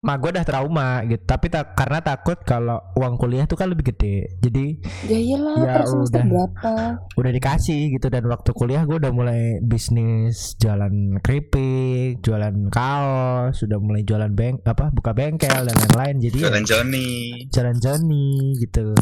mah 0.00 0.16
gue 0.16 0.32
udah 0.32 0.42
trauma 0.42 1.04
gitu. 1.04 1.20
Tapi 1.20 1.46
tak 1.46 1.76
karena 1.76 2.00
takut 2.00 2.40
kalau 2.40 2.80
uang 2.94 3.14
kuliah 3.14 3.44
tuh 3.44 3.54
kan 3.54 3.68
lebih 3.68 3.92
gede. 3.92 4.32
Jadi 4.38 4.80
Ya 5.04 5.18
iyalah 5.18 5.56
Ya 5.60 5.74
udah. 5.84 6.24
berapa? 6.24 6.72
udah 7.14 7.30
dikasih 7.30 7.92
gitu 7.92 8.08
dan 8.08 8.24
waktu 8.24 8.50
kuliah 8.50 8.80
gue 8.82 8.96
udah 8.96 9.12
mulai 9.12 9.60
bisnis 9.60 10.56
jualan 10.56 10.90
keripik, 11.20 12.20
jualan 12.20 12.68
kaos, 12.68 13.52
sudah 13.54 13.76
mulai 13.76 14.00
jualan 14.00 14.30
bank 14.30 14.64
apa 14.64 14.88
buka 14.88 15.12
bengkel 15.12 15.52
dan 15.62 15.74
lain-lain. 15.74 16.16
Jadi 16.18 16.38
ya, 16.38 16.44
Jualan 16.48 16.64
Johnny. 16.64 17.08
jalan 17.48 17.76
Johnny 17.76 18.26
gitu. 18.56 18.96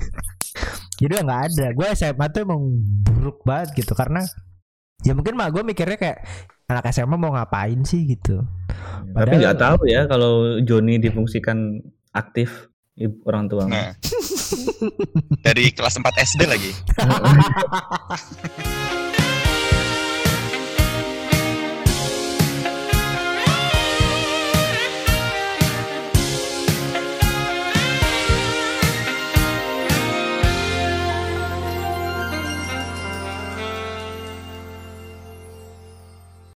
Jadi 1.00 1.10
udah 1.10 1.24
nggak 1.24 1.42
ada. 1.48 1.66
Gue 1.72 1.86
SMA 1.90 2.26
tuh 2.28 2.40
emang 2.44 2.60
buruk 3.02 3.42
banget 3.42 3.74
gitu 3.74 3.92
karena 3.94 4.22
ya 5.00 5.10
mungkin 5.10 5.32
mah 5.32 5.48
gue 5.48 5.64
mikirnya 5.64 5.96
kayak 5.96 6.18
anak 6.68 6.92
SMA 6.92 7.16
mau 7.16 7.32
ngapain 7.32 7.82
sih 7.82 8.04
gitu. 8.06 8.44
Tapi 8.70 9.14
Padahal- 9.14 9.40
nggak 9.42 9.58
tahu 9.58 9.80
ya 9.90 10.06
kalau 10.06 10.32
Joni 10.62 11.02
difungsikan 11.02 11.82
aktif 12.10 12.70
ibu 12.94 13.16
orang 13.26 13.48
tua. 13.48 13.64
Nah. 13.66 13.96
Dari 15.40 15.72
kelas 15.72 15.96
4 15.96 16.04
SD 16.20 16.42
lagi. 16.44 16.70